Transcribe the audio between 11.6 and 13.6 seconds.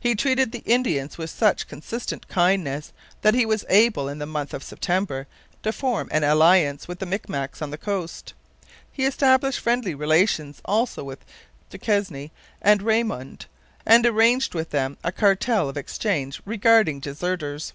Duquesne and Raymond,